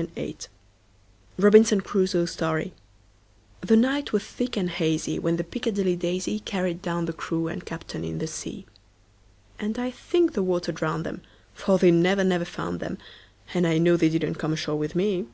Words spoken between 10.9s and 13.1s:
'em; For they never, never found 'em,